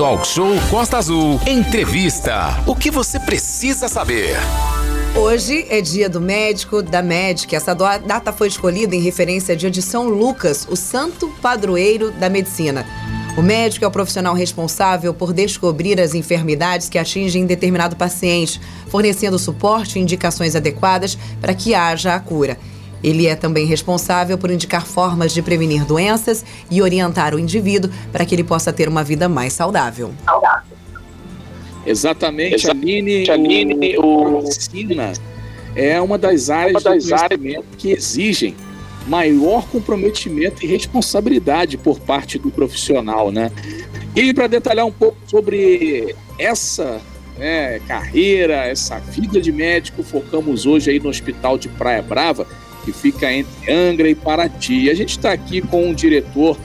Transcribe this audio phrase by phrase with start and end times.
[0.00, 1.38] Talk Show Costa Azul.
[1.46, 2.58] Entrevista.
[2.66, 4.34] O que você precisa saber?
[5.14, 7.54] Hoje é dia do médico, da médica.
[7.54, 12.30] Essa data foi escolhida em referência a dia de São Lucas, o santo padroeiro da
[12.30, 12.86] medicina.
[13.36, 18.58] O médico é o profissional responsável por descobrir as enfermidades que atingem determinado paciente,
[18.88, 22.56] fornecendo suporte e indicações adequadas para que haja a cura.
[23.02, 28.24] Ele é também responsável por indicar formas de prevenir doenças e orientar o indivíduo para
[28.24, 30.12] que ele possa ter uma vida mais saudável.
[30.24, 30.76] Saudável.
[31.86, 35.12] Exatamente, Exa Aline, Aline o, medicina
[35.74, 38.54] é uma das áreas, uma das áreas que exigem
[39.06, 43.50] maior comprometimento e responsabilidade por parte do profissional, né?
[44.14, 47.00] E para detalhar um pouco sobre essa
[47.38, 52.46] né, carreira, essa vida de médico, focamos hoje aí no Hospital de Praia Brava,
[52.84, 54.84] que fica entre Angra e Paraty.
[54.84, 56.56] E a gente está aqui com o diretor,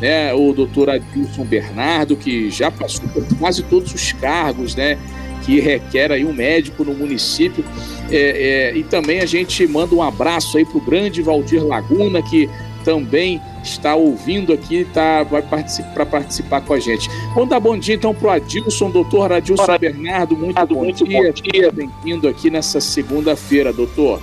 [0.00, 4.98] né, o doutor Adilson Bernardo, que já passou por quase todos os cargos, né,
[5.44, 7.64] que requer aí um médico no município.
[8.10, 12.22] É, é, e também a gente manda um abraço aí para o grande Valdir Laguna,
[12.22, 12.48] que
[12.84, 17.08] também está ouvindo aqui, tá, vai participar para participar com a gente.
[17.34, 21.32] Vamos dar bom dia então para o Adilson, doutor Adilson Bernardo, muito, bom, muito dia,
[21.32, 21.72] dia.
[21.72, 24.20] bem-vindo aqui nessa segunda-feira, doutor.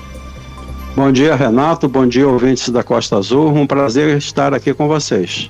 [0.95, 1.87] Bom dia, Renato.
[1.87, 3.47] Bom dia, ouvintes da Costa Azul.
[3.47, 5.49] Um prazer estar aqui com vocês.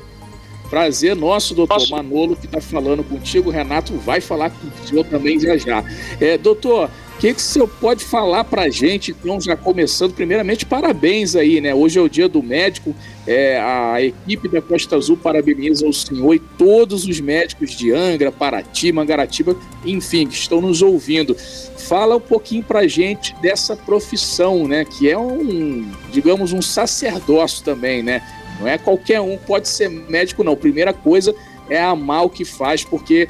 [0.69, 1.89] Prazer nosso, doutor.
[1.89, 3.49] Manolo, que está falando contigo.
[3.49, 5.83] O Renato vai falar com o senhor também já já.
[6.19, 6.89] É, doutor,
[7.21, 10.11] que, que o senhor pode falar para a gente, então, já começando?
[10.11, 11.71] Primeiramente, parabéns aí, né?
[11.71, 12.95] Hoje é o dia do médico.
[13.27, 18.31] É, a equipe da Costa Azul parabeniza o senhor e todos os médicos de Angra,
[18.31, 19.55] Paraty, Mangaratiba,
[19.85, 21.35] enfim, que estão nos ouvindo.
[21.77, 24.83] Fala um pouquinho para a gente dessa profissão, né?
[24.83, 28.23] Que é um, digamos, um sacerdócio também, né?
[28.59, 30.55] Não é qualquer um pode ser médico, não.
[30.55, 31.35] Primeira coisa
[31.69, 33.27] é amar o que faz, porque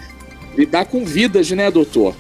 [0.57, 2.15] lidar com vidas, né, doutor?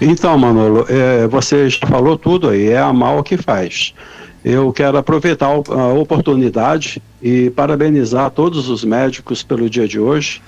[0.00, 3.94] Então, Manolo, é, você já falou tudo aí, é amar o que faz.
[4.42, 10.40] Eu quero aproveitar a oportunidade e parabenizar todos os médicos pelo dia de hoje.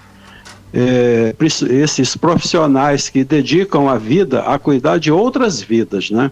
[0.73, 1.35] É,
[1.69, 6.31] esses profissionais que dedicam a vida a cuidar de outras vidas, né?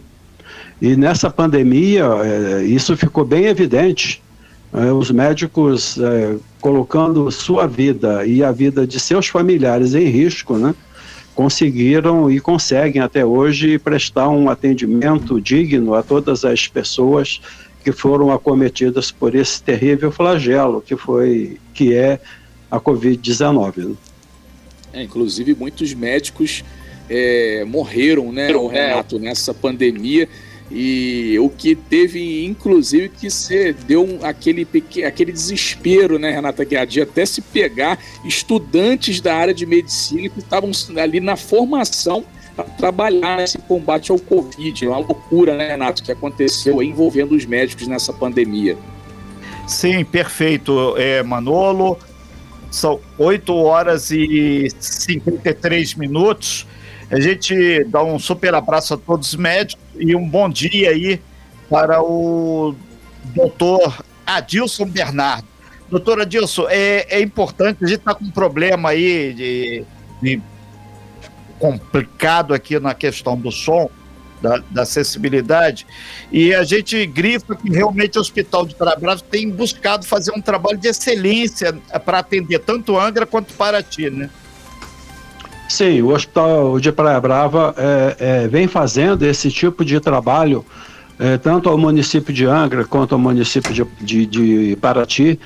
[0.81, 4.23] E nessa pandemia, é, isso ficou bem evidente
[4.73, 10.57] é, os médicos é, colocando sua vida e a vida de seus familiares em risco,
[10.57, 10.75] né,
[11.41, 17.41] conseguiram e conseguem até hoje prestar um atendimento digno a todas as pessoas
[17.83, 22.21] que foram acometidas por esse terrível flagelo que foi que é
[22.71, 23.89] a Covid-19.
[23.89, 23.95] Né?
[24.93, 26.63] É, inclusive muitos médicos
[27.09, 30.29] é, morreram, né, Renato, nessa pandemia
[30.71, 34.67] e o que teve, inclusive, que ser deu um, aquele,
[35.05, 40.39] aquele desespero, né, Renata Guiar, de até se pegar estudantes da área de medicina que
[40.39, 44.85] estavam ali na formação para trabalhar nesse combate ao Covid.
[44.85, 48.79] É uma loucura, né, Renato, que aconteceu envolvendo os médicos nessa pandemia.
[49.67, 51.99] Sim, perfeito, é, Manolo.
[52.71, 56.65] São 8 horas e 53 minutos.
[57.11, 61.21] A gente dá um super abraço a todos os médicos e um bom dia aí
[61.69, 62.75] para o
[63.35, 65.47] doutor Adilson Bernardo.
[65.91, 69.85] Doutor Adilson, é, é importante, a gente está com um problema aí de,
[70.23, 70.43] de
[71.59, 73.91] complicado aqui na questão do som,
[74.41, 75.87] da, da, acessibilidade,
[76.31, 80.79] e a gente grifa que realmente o Hospital de Parabrás tem buscado fazer um trabalho
[80.79, 84.31] de excelência para atender tanto Angra quanto Paraty, né?
[85.71, 90.67] Sim, o Hospital de Praia Brava é, é, vem fazendo esse tipo de trabalho,
[91.17, 95.39] é, tanto ao município de Angra quanto ao município de, de, de Paraty,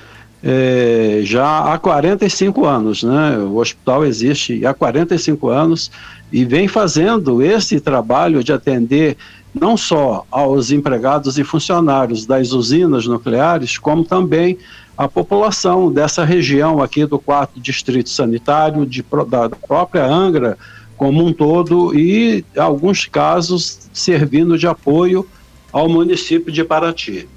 [0.42, 3.02] é, já há 45 anos.
[3.02, 3.36] Né?
[3.36, 5.90] O hospital existe há 45 anos
[6.32, 9.18] e vem fazendo esse trabalho de atender
[9.54, 14.56] não só aos empregados e funcionários das usinas nucleares, como também
[14.96, 20.56] a população dessa região aqui do quarto distrito sanitário, de, da própria Angra
[20.96, 25.28] como um todo, e em alguns casos servindo de apoio
[25.72, 27.28] ao município de Paraty.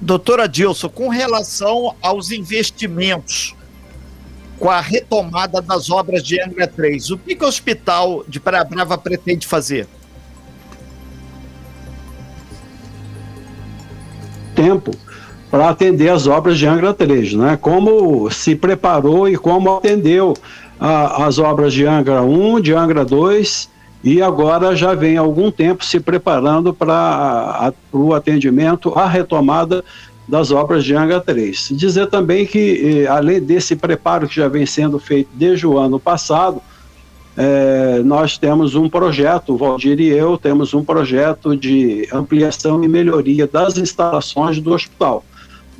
[0.00, 3.56] Doutora Dilson, com relação aos investimentos,
[4.58, 8.64] com a retomada das obras de Angra 3, o que, que o Hospital de Praia
[8.64, 9.88] Brava pretende fazer?
[14.60, 14.90] tempo
[15.50, 17.58] para atender as obras de Angra 3, né?
[17.60, 20.34] Como se preparou e como atendeu
[20.78, 23.68] a, as obras de Angra 1, de Angra 2
[24.02, 29.84] e agora já vem algum tempo se preparando para o atendimento, a retomada
[30.26, 31.70] das obras de Angra 3.
[31.72, 35.98] Dizer também que, eh, além desse preparo que já vem sendo feito desde o ano
[35.98, 36.62] passado,
[37.36, 42.88] é, nós temos um projeto, o Valdir e eu temos um projeto de ampliação e
[42.88, 45.24] melhoria das instalações do hospital.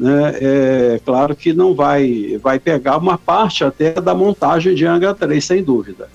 [0.01, 0.39] Né?
[0.41, 5.45] É claro que não vai, vai pegar uma parte até da montagem de Angra 3,
[5.45, 6.09] sem dúvida.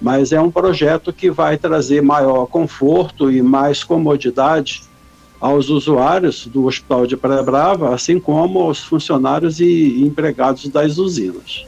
[0.00, 4.84] Mas é um projeto que vai trazer maior conforto e mais comodidade
[5.40, 11.66] aos usuários do Hospital de Praia Brava, assim como aos funcionários e empregados das usinas.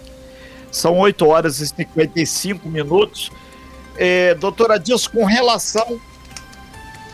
[0.71, 3.33] São 8 horas e 55 minutos.
[3.97, 6.01] É, doutora Dilson, com relação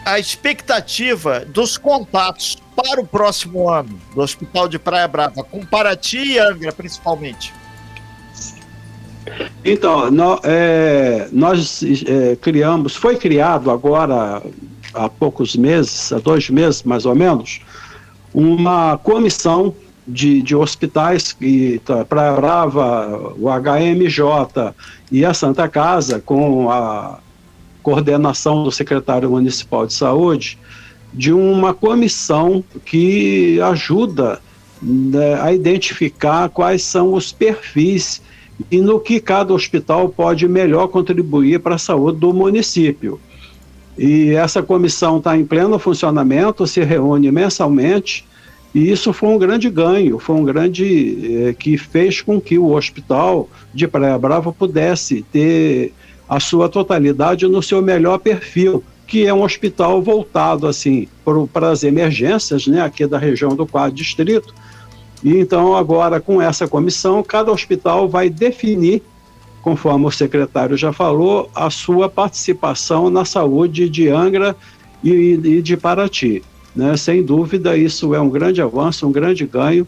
[0.05, 6.19] à expectativa dos contatos para o próximo ano do Hospital de Praia Brava, com Paraty
[6.19, 7.53] e Angra, principalmente.
[9.65, 14.43] Então, no, é, nós é, criamos, foi criado agora
[14.95, 17.61] há poucos meses, há dois meses mais ou menos,
[18.33, 19.75] uma comissão
[20.07, 24.75] de, de hospitais, que tá, Praia Brava, o HMJ
[25.13, 27.19] e a Santa Casa, com a
[27.83, 30.59] coordenação do secretário municipal de saúde,
[31.13, 34.41] de uma comissão que ajuda
[34.81, 38.23] né, a identificar quais são os perfis
[38.71, 43.21] e no que cada hospital pode melhor contribuir para a saúde do município.
[43.99, 48.25] E essa comissão está em pleno funcionamento, se reúne mensalmente
[48.75, 52.73] e isso foi um grande ganho, foi um grande eh, que fez com que o
[52.73, 55.93] hospital de Praia Brava pudesse ter
[56.29, 61.09] a sua totalidade no seu melhor perfil, que é um hospital voltado assim
[61.53, 64.55] para as emergências, né, aqui da região do quarto distrito.
[65.23, 69.03] E então agora com essa comissão, cada hospital vai definir,
[69.63, 74.55] conforme o secretário já falou, a sua participação na saúde de Angra
[75.03, 76.45] e, e de Paraty.
[76.75, 76.97] Né?
[76.97, 79.85] Sem dúvida, isso é um grande avanço, um grande ganho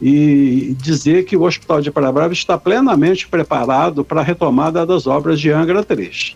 [0.00, 5.38] e dizer que o Hospital de Parabrava está plenamente preparado para a retomada das obras
[5.38, 6.34] de Angra 3.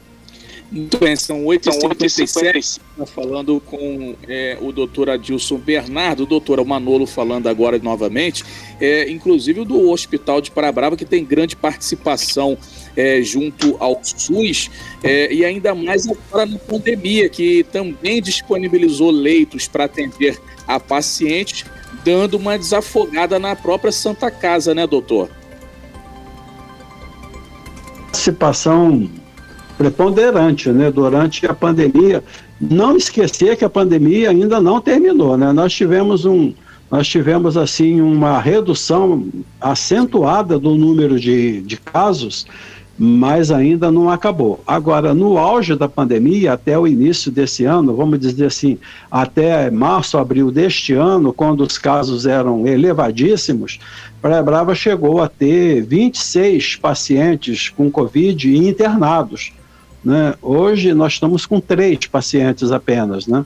[0.70, 7.06] Muito bem, são 8h57, tá falando com é, o doutor Adilson Bernardo, o doutor Manolo
[7.06, 8.44] falando agora novamente,
[8.78, 12.58] é, inclusive do Hospital de Parabrava, que tem grande participação
[12.94, 14.70] é, junto ao SUS,
[15.02, 21.64] é, e ainda mais agora na pandemia, que também disponibilizou leitos para atender a pacientes,
[22.04, 25.30] dando uma desafogada na própria Santa Casa, né, doutor?
[28.02, 29.08] Participação
[29.78, 32.22] preponderante, né, durante a pandemia.
[32.60, 35.52] Não esquecer que a pandemia ainda não terminou, né?
[35.52, 36.52] Nós tivemos um,
[36.90, 39.28] nós tivemos assim uma redução
[39.60, 42.44] acentuada do número de, de casos
[43.00, 44.60] mas ainda não acabou.
[44.66, 48.76] Agora, no auge da pandemia, até o início desse ano, vamos dizer assim,
[49.08, 53.78] até março, abril deste ano, quando os casos eram elevadíssimos,
[54.20, 59.52] Praia Brava chegou a ter 26 pacientes com Covid internados.
[60.08, 60.34] Né?
[60.40, 63.44] Hoje nós estamos com três pacientes apenas, né?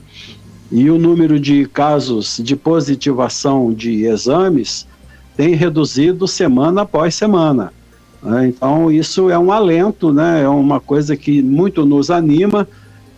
[0.71, 4.87] E o número de casos de positivação de exames
[5.35, 7.73] tem reduzido semana após semana.
[8.21, 8.47] Né?
[8.47, 10.43] Então, isso é um alento, né?
[10.43, 12.65] é uma coisa que muito nos anima,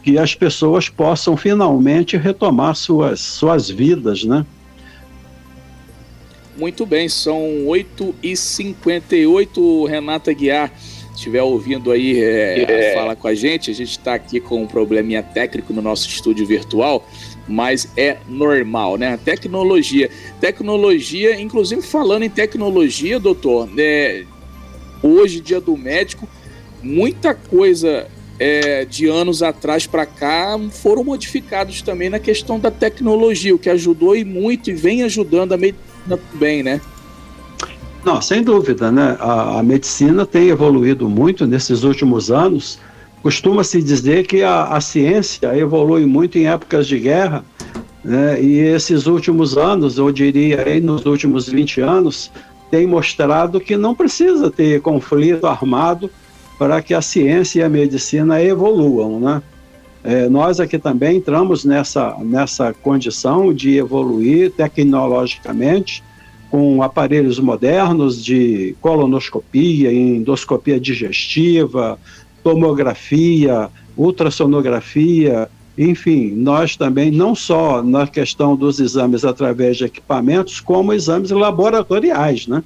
[0.01, 4.24] que as pessoas possam finalmente retomar suas, suas vidas.
[4.24, 4.44] Né?
[6.57, 10.71] Muito bem, são 8h58, Renata Guiar
[11.16, 12.94] estiver ouvindo aí, é, é.
[12.94, 13.72] fala com a gente.
[13.72, 17.07] A gente está aqui com um probleminha técnico no nosso estúdio virtual,
[17.48, 19.18] mas é normal, né?
[19.24, 20.10] Tecnologia.
[20.40, 24.24] Tecnologia, inclusive falando em tecnologia, doutor, é,
[25.02, 26.28] hoje, dia do médico,
[26.81, 28.07] muita coisa
[28.40, 33.69] é, de anos atrás para cá foram modificados também na questão da tecnologia, o que
[33.69, 36.81] ajudou e muito e vem ajudando a medicina também, né?
[38.06, 39.18] Não, sem dúvida, né?
[39.19, 42.78] A, a medicina tem evoluído muito nesses últimos anos.
[43.24, 47.44] Costuma-se dizer que a, a ciência evolui muito em épocas de guerra,
[48.04, 48.40] né?
[48.40, 52.31] e esses últimos anos, eu diria aí nos últimos 20 anos,
[52.69, 56.12] tem mostrado que não precisa ter conflito armado
[56.59, 59.42] para que a ciência e a medicina evoluam, né?
[60.04, 66.04] É, nós aqui também entramos nessa, nessa condição de evoluir tecnologicamente
[66.56, 72.00] com aparelhos modernos de colonoscopia, endoscopia digestiva,
[72.42, 80.94] tomografia, ultrassonografia, enfim, nós também, não só na questão dos exames através de equipamentos, como
[80.94, 82.64] exames laboratoriais, né?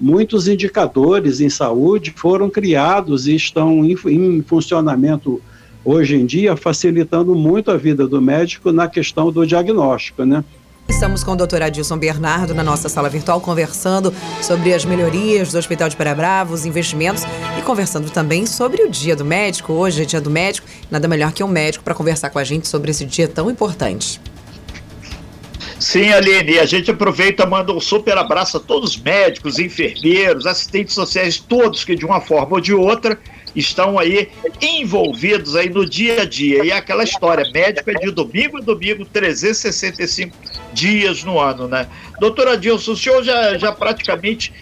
[0.00, 5.38] Muitos indicadores em saúde foram criados e estão em, em funcionamento
[5.84, 10.42] hoje em dia, facilitando muito a vida do médico na questão do diagnóstico, né?
[10.88, 15.58] Estamos com o doutor Adilson Bernardo na nossa sala virtual, conversando sobre as melhorias do
[15.58, 17.22] Hospital de Parabrava, os investimentos
[17.58, 19.74] e conversando também sobre o Dia do Médico.
[19.74, 22.66] Hoje é Dia do Médico, nada melhor que um médico para conversar com a gente
[22.66, 24.20] sobre esse dia tão importante.
[25.78, 30.94] Sim, Aline, a gente aproveita manda um super abraço a todos os médicos, enfermeiros, assistentes
[30.94, 33.16] sociais, todos que de uma forma ou de outra
[33.54, 34.28] estão aí
[34.60, 36.64] envolvidos aí no dia a dia.
[36.64, 40.36] E é aquela história, médico é de domingo a domingo, 365
[40.78, 41.88] dias no ano, né?
[42.20, 44.52] Doutora Dilson, o senhor já, já praticamente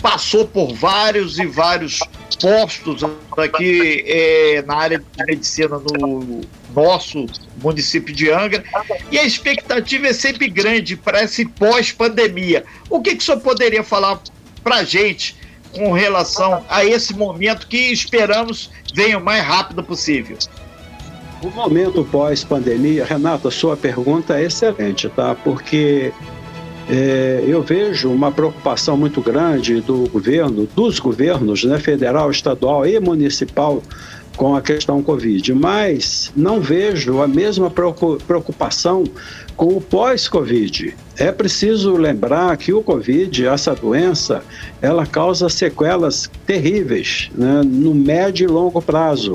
[0.00, 2.00] passou por vários e vários
[2.40, 3.02] postos
[3.36, 6.40] aqui é, na área de medicina no
[6.74, 7.26] nosso
[7.62, 8.64] município de Angra,
[9.12, 12.64] e a expectativa é sempre grande para esse pós-pandemia.
[12.90, 14.20] O que, que o senhor poderia falar
[14.64, 15.36] para a gente
[15.72, 20.36] com relação a esse momento que esperamos venha o mais rápido possível?
[21.42, 25.34] O momento pós-pandemia, Renata, sua pergunta é excelente, tá?
[25.34, 26.12] Porque
[26.88, 32.98] é, eu vejo uma preocupação muito grande do governo, dos governos, né, federal, estadual e
[33.00, 33.82] municipal,
[34.36, 39.04] com a questão Covid, mas não vejo a mesma preocupação
[39.56, 40.94] com o pós-Covid.
[41.16, 44.42] É preciso lembrar que o Covid, essa doença,
[44.80, 49.32] ela causa sequelas terríveis né, no médio e longo prazo.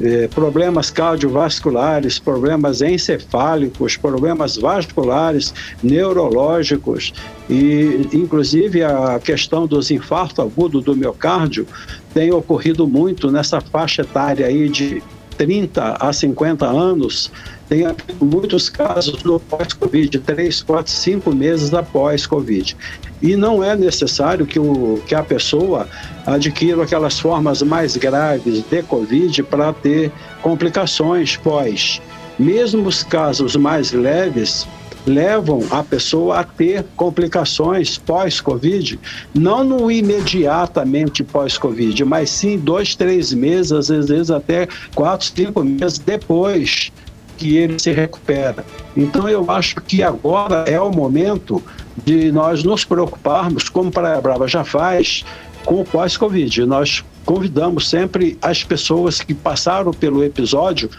[0.00, 7.12] É, problemas cardiovasculares, problemas encefálicos, problemas vasculares, neurológicos
[7.48, 11.66] e, inclusive, a questão dos infartos agudos do miocárdio
[12.12, 15.02] tem ocorrido muito nessa faixa etária aí de
[15.36, 17.30] 30 a 50 anos,
[17.68, 17.84] tem
[18.20, 22.76] muitos casos no pós-Covid, 3, 4, 5 meses após Covid.
[23.24, 25.88] E não é necessário que, o, que a pessoa
[26.26, 30.12] adquira aquelas formas mais graves de Covid para ter
[30.42, 32.02] complicações pós.
[32.38, 34.68] Mesmo os casos mais leves,
[35.06, 39.00] levam a pessoa a ter complicações pós-Covid,
[39.32, 45.98] não no imediatamente pós-Covid, mas sim dois, três meses, às vezes até quatro, cinco meses
[45.98, 46.92] depois
[47.38, 48.66] que ele se recupera.
[48.94, 51.62] Então eu acho que agora é o momento
[52.04, 55.24] de nós nos preocuparmos, como Praia Brava já faz,
[55.64, 56.66] com o pós-Covid.
[56.66, 60.90] Nós convidamos sempre as pessoas que passaram pelo episódio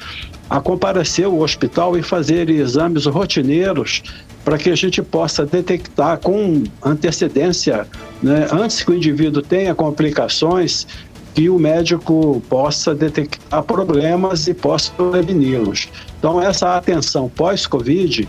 [0.49, 4.03] a comparecer ao hospital e fazer exames rotineiros
[4.43, 7.87] para que a gente possa detectar com antecedência,
[8.21, 10.85] né, antes que o indivíduo tenha complicações,
[11.33, 15.89] que o médico possa detectar problemas e possa preveni-los.
[16.19, 18.27] Então, essa atenção pós-Covid,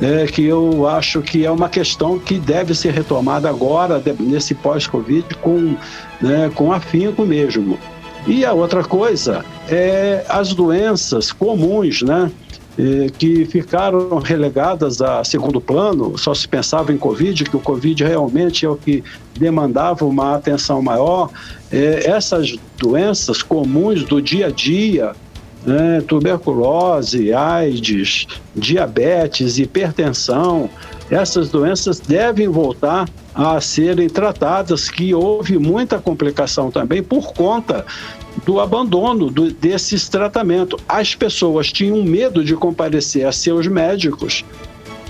[0.00, 5.34] é, que eu acho que é uma questão que deve ser retomada agora, nesse pós-Covid,
[5.36, 5.76] com,
[6.20, 7.78] né, com afinco mesmo.
[8.26, 12.30] E a outra coisa é as doenças comuns, né?
[13.16, 18.66] que ficaram relegadas a segundo plano, só se pensava em Covid, que o Covid realmente
[18.66, 19.02] é o que
[19.34, 21.30] demandava uma atenção maior.
[21.72, 25.14] É, essas doenças comuns do dia a dia,
[25.66, 30.70] né, tuberculose, AIDS, diabetes, hipertensão,
[31.10, 37.84] essas doenças devem voltar a serem tratadas, que houve muita complicação também por conta
[38.44, 40.80] do abandono do, desses tratamentos.
[40.88, 44.44] As pessoas tinham medo de comparecer a seus médicos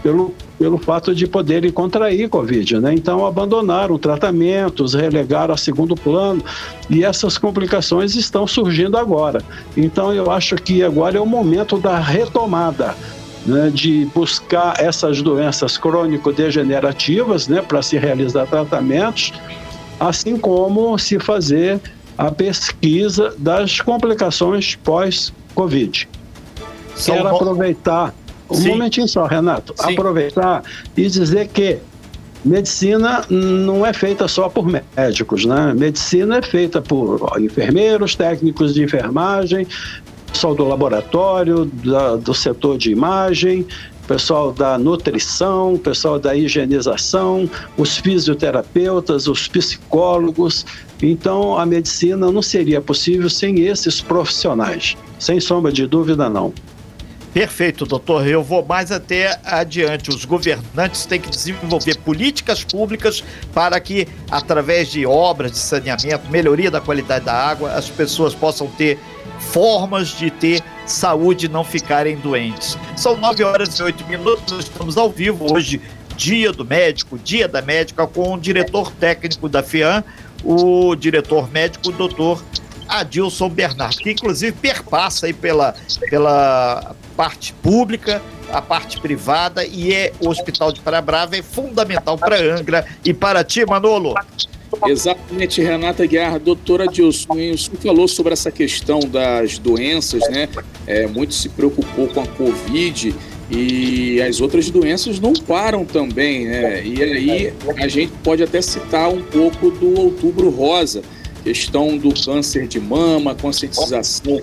[0.06, 2.94] pelo, pelo fato de poderem contrair Covid, né?
[2.94, 6.40] Então abandonaram tratamentos, relegaram a segundo plano
[6.88, 9.42] e essas complicações estão surgindo agora.
[9.76, 12.94] Então eu acho que agora é o momento da retomada
[13.44, 19.32] né, de buscar essas doenças crônico-degenerativas né, para se realizar tratamentos,
[19.98, 21.80] assim como se fazer
[22.16, 26.08] a pesquisa das complicações pós-Covid.
[27.04, 28.14] Quero aproveitar,
[28.50, 28.68] um Sim.
[28.68, 29.92] momentinho só, Renato, Sim.
[29.92, 30.62] aproveitar
[30.96, 31.78] e dizer que
[32.44, 35.74] medicina não é feita só por médicos, né?
[35.74, 39.66] Medicina é feita por enfermeiros, técnicos de enfermagem,
[40.32, 43.66] pessoal do laboratório, da, do setor de imagem,
[44.06, 50.64] pessoal da nutrição, pessoal da higienização, os fisioterapeutas, os psicólogos.
[51.02, 56.52] Então, a medicina não seria possível sem esses profissionais, sem sombra de dúvida, não.
[57.36, 58.26] Perfeito, doutor.
[58.26, 60.08] Eu vou mais até adiante.
[60.08, 66.70] Os governantes têm que desenvolver políticas públicas para que, através de obras de saneamento, melhoria
[66.70, 68.98] da qualidade da água, as pessoas possam ter
[69.38, 72.78] formas de ter saúde e não ficarem doentes.
[72.96, 75.78] São 9 horas e 8 minutos, estamos ao vivo hoje,
[76.16, 80.02] dia do médico, dia da médica, com o diretor técnico da FIAM,
[80.42, 82.42] o diretor médico, o doutor
[82.88, 85.74] Adilson Bernardo, que inclusive perpassa aí pela,
[86.08, 92.16] pela parte pública a parte privada e é o Hospital de Praia Brava é fundamental
[92.16, 94.14] para Angra e para ti, Manolo.
[94.86, 100.48] Exatamente, Renata Guerra, doutora Dilson, você falou sobre essa questão das doenças, né?
[100.86, 103.14] É, muito se preocupou com a Covid
[103.50, 106.84] e as outras doenças não param também, né?
[106.84, 111.02] E aí a gente pode até citar um pouco do Outubro Rosa,
[111.42, 114.42] questão do câncer de mama, conscientização.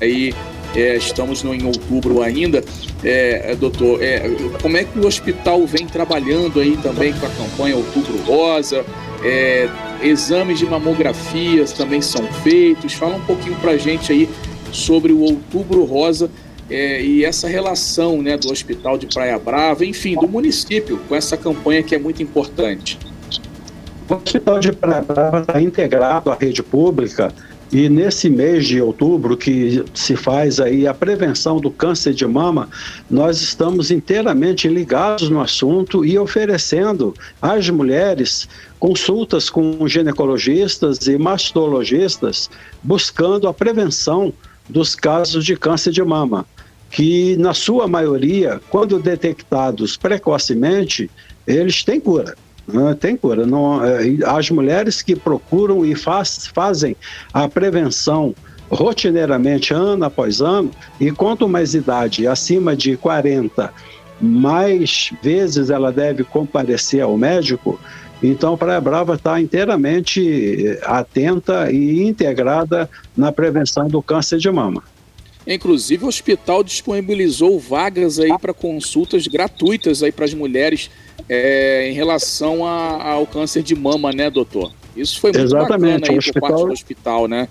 [0.00, 0.34] Aí
[0.74, 2.62] é, estamos no, em outubro ainda.
[3.02, 4.28] É, doutor, é,
[4.60, 8.84] como é que o hospital vem trabalhando aí também com a campanha Outubro Rosa?
[9.22, 9.68] É,
[10.02, 12.92] exames de mamografias também são feitos.
[12.94, 14.28] Fala um pouquinho para a gente aí
[14.72, 16.30] sobre o Outubro Rosa
[16.68, 21.36] é, e essa relação né, do Hospital de Praia Brava, enfim, do município com essa
[21.36, 22.98] campanha que é muito importante.
[24.08, 27.32] O Hospital de Praia Brava está integrado à rede pública
[27.74, 32.68] e nesse mês de outubro, que se faz aí a prevenção do câncer de mama,
[33.10, 37.12] nós estamos inteiramente ligados no assunto e oferecendo
[37.42, 42.48] às mulheres consultas com ginecologistas e mastologistas,
[42.80, 44.32] buscando a prevenção
[44.68, 46.46] dos casos de câncer de mama
[46.92, 51.10] que na sua maioria, quando detectados precocemente,
[51.44, 52.36] eles têm cura.
[52.66, 52.94] Né?
[52.98, 53.46] Tem cura.
[53.46, 56.96] Não, é, as mulheres que procuram e faz, fazem
[57.32, 58.34] a prevenção
[58.70, 63.72] rotineiramente, ano após ano, e quanto mais idade, acima de 40,
[64.20, 67.78] mais vezes ela deve comparecer ao médico.
[68.22, 74.82] Então, Praia Brava está inteiramente atenta e integrada na prevenção do câncer de mama.
[75.46, 80.90] Inclusive, o hospital disponibilizou vagas aí para consultas gratuitas aí para as mulheres
[81.28, 84.72] é, em relação a, ao câncer de mama, né, doutor?
[84.96, 86.00] Isso foi muito Exatamente.
[86.00, 87.48] bacana aí hospital, por parte do hospital, né?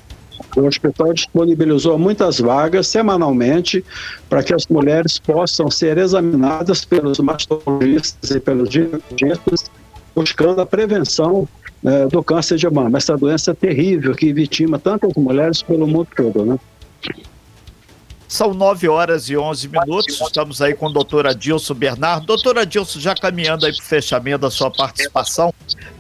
[0.56, 3.84] O hospital disponibilizou muitas vagas semanalmente
[4.30, 9.72] para que as mulheres possam ser examinadas pelos mastologistas e pelos ginecologistas,
[10.15, 11.48] buscando a prevenção
[11.84, 12.98] é, do câncer de mama.
[12.98, 16.60] Essa doença é terrível que vitima tantas mulheres pelo mundo todo, né?
[18.27, 20.20] São 9 horas e 11 minutos.
[20.20, 22.25] Estamos aí com o doutor Adilson Bernardo.
[22.25, 25.53] Doutor Adilson, já caminhando aí para o fechamento da sua participação,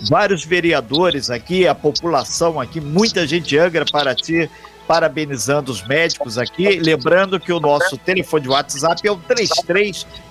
[0.09, 4.49] vários vereadores aqui, a população aqui, muita gente Angra para ti,
[4.87, 6.79] parabenizando os médicos aqui.
[6.79, 9.19] Lembrando que o nosso telefone de WhatsApp é o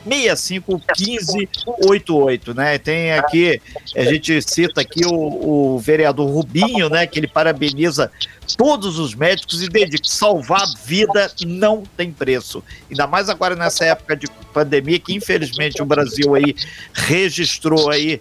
[0.07, 2.79] 33651588, né?
[2.79, 3.61] Tem aqui,
[3.97, 7.07] a gente cita aqui o, o vereador Rubinho, né?
[7.07, 8.11] Que ele parabeniza
[8.57, 10.03] todos os médicos e dedica.
[10.05, 12.63] Salvar vida não tem preço.
[12.91, 16.55] Ainda mais agora nessa época de pandemia que infelizmente o Brasil aí
[16.93, 18.21] registrou aí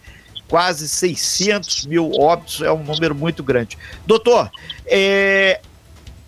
[0.52, 3.78] quase 600 mil óbitos, é um número muito grande.
[4.06, 4.52] Doutor,
[4.86, 5.62] é,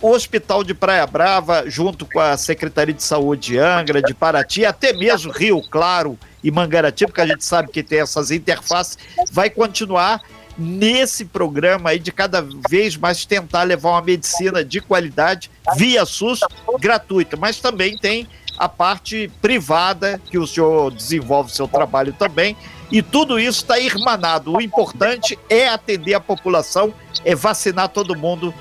[0.03, 4.65] o Hospital de Praia Brava, junto com a Secretaria de Saúde de Angra, de Paraty,
[4.65, 8.97] até mesmo Rio Claro e Mangaratiba, porque a gente sabe que tem essas interfaces,
[9.31, 10.21] vai continuar
[10.57, 16.41] nesse programa aí de cada vez mais tentar levar uma medicina de qualidade via SUS
[16.81, 22.57] gratuita, mas também tem a parte privada que o senhor desenvolve seu trabalho também
[22.91, 24.53] e tudo isso está irmanado.
[24.53, 28.53] O importante é atender a população, é vacinar todo mundo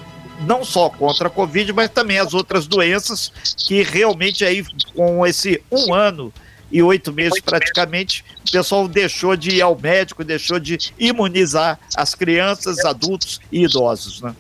[0.46, 3.33] não só contra a Covid, mas também as outras doenças
[3.66, 6.33] que realmente aí com esse um ano
[6.70, 12.14] e oito meses praticamente, o pessoal deixou de ir ao médico, deixou de imunizar as
[12.14, 14.35] crianças, adultos e idosos, né?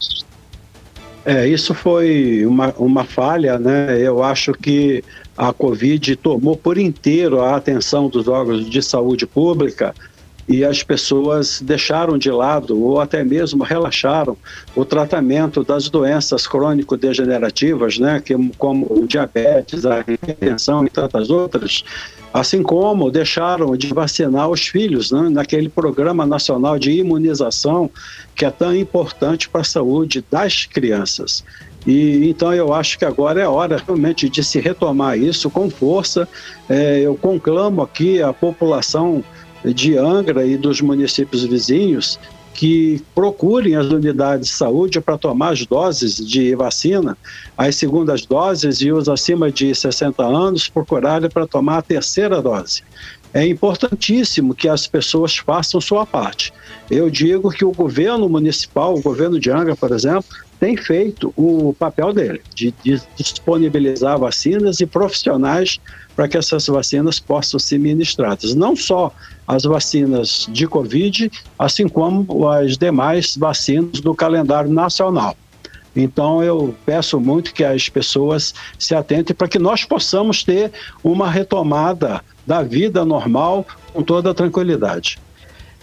[1.24, 4.00] É, isso foi uma, uma falha, né?
[4.00, 5.04] Eu acho que
[5.36, 9.94] a Covid tomou por inteiro a atenção dos órgãos de saúde pública
[10.48, 14.36] e as pessoas deixaram de lado ou até mesmo relaxaram
[14.74, 21.84] o tratamento das doenças crônico-degenerativas, né, que, como o diabetes, a hipertensão e tantas outras,
[22.34, 27.90] assim como deixaram de vacinar os filhos né, naquele programa nacional de imunização
[28.34, 31.44] que é tão importante para a saúde das crianças.
[31.86, 36.28] E então eu acho que agora é hora realmente de se retomar isso com força.
[36.68, 39.22] É, eu conclamo aqui a população
[39.64, 42.18] de Angra e dos municípios vizinhos
[42.54, 47.16] que procurem as unidades de saúde para tomar as doses de vacina,
[47.56, 52.82] as segundas doses e os acima de 60 anos procurarem para tomar a terceira dose.
[53.34, 56.52] É importantíssimo que as pessoas façam sua parte.
[56.90, 60.24] Eu digo que o governo municipal, o governo de Angra, por exemplo,
[60.62, 65.80] tem feito o papel dele, de, de disponibilizar vacinas e profissionais
[66.14, 68.54] para que essas vacinas possam ser ministradas.
[68.54, 69.12] Não só
[69.44, 75.36] as vacinas de Covid, assim como as demais vacinas do calendário nacional.
[75.96, 80.70] Então eu peço muito que as pessoas se atentem para que nós possamos ter
[81.02, 85.18] uma retomada da vida normal com toda tranquilidade.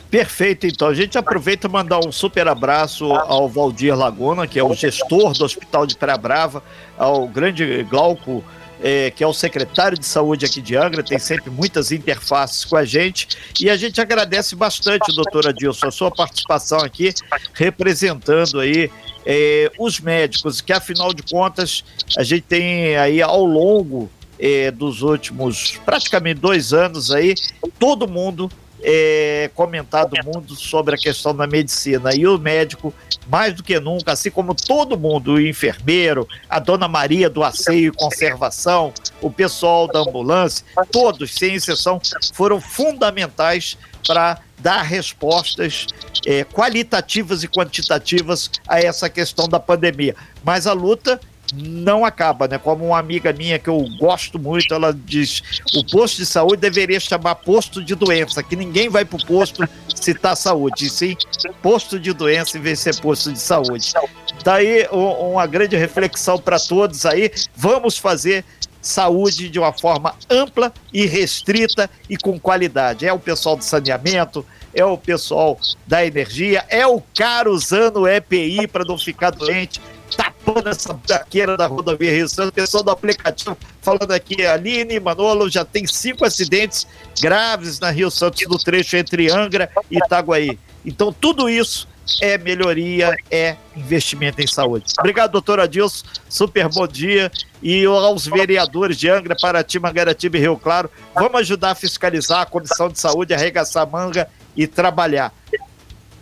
[0.10, 0.88] Perfeito, então.
[0.88, 5.34] A gente aproveita e mandar um super abraço ao Valdir Laguna, que é o gestor
[5.34, 6.64] do Hospital de Praia Brava,
[6.98, 8.44] ao grande Glauco,
[8.82, 12.76] é, que é o secretário de saúde aqui de Angra, tem sempre muitas interfaces com
[12.76, 13.28] a gente.
[13.60, 17.14] E a gente agradece bastante, doutora Dilson, a sua participação aqui,
[17.54, 18.90] representando aí
[19.26, 21.84] é, os médicos, que afinal de contas
[22.18, 27.36] a gente tem aí ao longo é, dos últimos praticamente dois anos aí,
[27.78, 28.50] todo mundo
[28.82, 32.94] é, comentado muito sobre a questão da medicina e o médico,
[33.28, 37.92] mais do que nunca, assim como todo mundo, o enfermeiro, a dona Maria do asseio
[37.92, 42.00] e conservação, o pessoal da ambulância, todos, sem exceção,
[42.34, 45.88] foram fundamentais para dar respostas
[46.26, 50.16] é, qualitativas e quantitativas a essa questão da pandemia.
[50.44, 51.20] Mas a luta
[51.54, 52.58] não acaba, né?
[52.58, 55.42] Como uma amiga minha que eu gosto muito, ela diz:
[55.76, 59.68] o posto de saúde deveria chamar posto de doença, que ninguém vai para o posto
[60.10, 61.16] está saúde, e sim
[61.62, 63.94] posto de doença em vez de ser posto de saúde.
[64.44, 67.32] Daí tá uma grande reflexão para todos aí.
[67.56, 68.46] Vamos fazer
[68.82, 73.06] saúde de uma forma ampla e restrita e com qualidade.
[73.06, 78.08] É o pessoal do saneamento, é o pessoal da energia, é o cara usando o
[78.08, 79.82] EPI para não ficar doente
[80.50, 82.52] tapando essa braqueira da rodovia Rio Santos.
[82.52, 86.88] Pessoal do aplicativo falando aqui, Aline Manolo, já tem cinco acidentes
[87.22, 90.60] graves na Rio Santos no trecho entre Angra e Itaguaí.
[90.86, 91.88] Então, tudo isso
[92.22, 94.86] é melhoria, é investimento em saúde.
[94.98, 96.06] Obrigado, doutor Adilson.
[96.28, 97.32] Super bom dia.
[97.62, 102.46] E aos vereadores de Angra, Paraty, Mangaratiba e Rio Claro, vamos ajudar a fiscalizar a
[102.46, 105.34] Comissão de Saúde, arregaçar manga e trabalhar.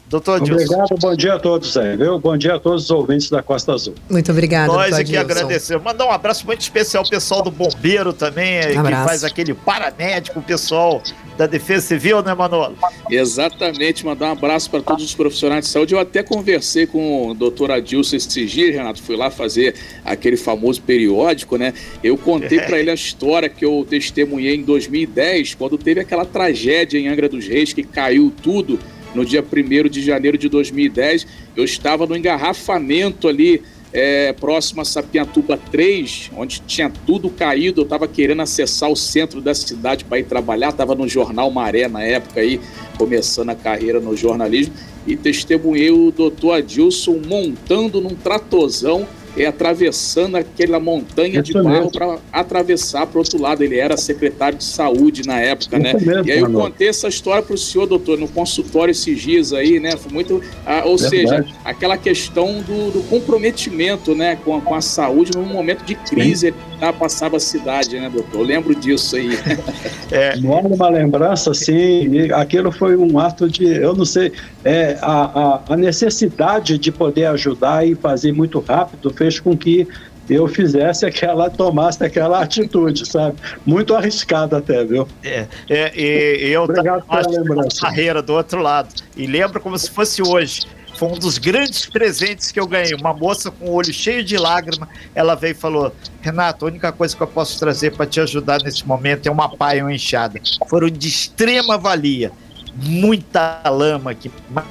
[0.10, 0.54] Doutor Adilson.
[0.54, 2.18] Obrigado, bom dia a todos aí, viu?
[2.18, 3.94] Bom dia a todos os ouvintes da Costa Azul.
[4.10, 5.84] Muito obrigado, Nós aqui agradecemos.
[5.84, 10.40] Mandar um abraço muito especial ao pessoal do Bombeiro também, um que faz aquele paramédico,
[10.40, 11.02] o pessoal
[11.38, 12.78] da Defesa Civil, né, Manolo?
[13.12, 15.94] Exatamente, mandar um abraço para todos os profissionais de saúde.
[15.94, 20.82] Eu até conversei com o doutor Adilson esses dias, Renato, fui lá fazer aquele famoso
[20.82, 21.74] periódico, né?
[22.02, 26.98] Eu contei para ele a história que eu testemunhei em 2010, quando teve aquela tragédia
[26.98, 28.80] em Angra dos Reis, que caiu tudo
[29.18, 31.26] no dia 1 de janeiro de 2010.
[31.56, 37.82] Eu estava no engarrafamento ali, é, próximo a Sapiatuba 3, onde tinha tudo caído.
[37.82, 40.70] Eu estava querendo acessar o centro da cidade para ir trabalhar.
[40.70, 42.62] Estava no jornal Maré na época aí,
[42.98, 44.74] começando a carreira no jornalismo.
[45.08, 51.92] E testemunhei o doutor Adilson montando num tratozão é atravessando aquela montanha Isso de barro
[51.92, 53.64] para atravessar para o outro lado.
[53.64, 55.94] Ele era secretário de saúde na época, Isso né?
[55.94, 59.54] Mesmo, e aí eu contei essa história para o senhor, doutor, no consultório esses dias
[59.54, 59.92] aí, né?
[59.98, 60.42] Foi muito.
[60.66, 65.46] Ah, ou seja, aquela questão do, do, comprometimento né, com, a, com a saúde num
[65.46, 68.40] momento de crise que tá, passava a cidade, né, doutor?
[68.40, 69.38] Eu lembro disso aí.
[70.12, 70.38] é.
[70.38, 74.32] É uma lembrança, assim, aquilo foi um ato de, eu não sei,
[74.64, 79.58] é, a, a, a necessidade de poder ajudar e fazer muito rápido fez fez com
[79.58, 79.88] que
[80.30, 83.38] eu fizesse aquela, tomasse aquela atitude, sabe?
[83.66, 85.08] Muito arriscada até, viu?
[85.24, 88.94] É, é e, eu Obrigado pela carreira do outro lado.
[89.16, 90.62] E lembro como se fosse hoje.
[90.96, 92.96] Foi um dos grandes presentes que eu ganhei.
[92.96, 96.92] Uma moça com o olho cheio de lágrima, ela veio e falou: Renato, a única
[96.92, 100.42] coisa que eu posso trazer para te ajudar nesse momento é uma paia uma enxada.
[100.68, 102.32] Foram de extrema valia.
[102.76, 104.66] Muita lama aqui, mas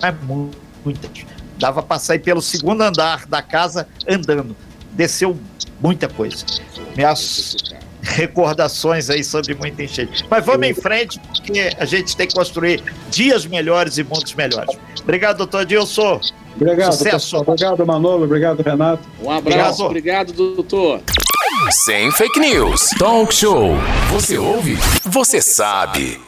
[0.85, 1.09] muita
[1.59, 4.57] Dava para sair pelo segundo andar da casa andando.
[4.93, 5.39] Desceu
[5.81, 6.45] muita coisa.
[6.97, 7.57] Minhas
[8.03, 10.25] recordações aí sobre muita enchente.
[10.31, 14.77] Mas vamos em frente, porque a gente tem que construir dias melhores e mundos melhores.
[15.03, 16.21] Obrigado, doutor Dilson.
[16.55, 17.37] Obrigado, Sucesso.
[17.39, 18.25] Obrigado, Manolo.
[18.25, 19.03] Obrigado, Renato.
[19.21, 19.85] Um abraço.
[19.85, 21.03] Obrigado, obrigado doutor.
[21.85, 22.91] Sem fake news.
[22.99, 23.75] Talk show.
[24.11, 24.77] Você ouve?
[25.05, 26.21] Você sabe.